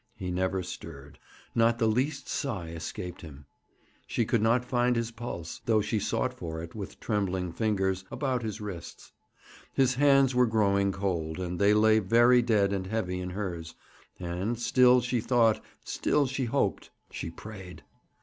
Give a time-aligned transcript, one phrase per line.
[0.15, 1.19] He never stirred.
[1.53, 3.45] Not the least sigh escaped him.
[4.07, 8.41] She could not find his pulse, though she sought for it, with trembling fingers, about
[8.41, 9.11] his wrists.
[9.73, 13.75] His hands were growing cold, and they lay very dead and heavy in hers,
[14.19, 17.83] and still she thought, still she hoped, she prayed.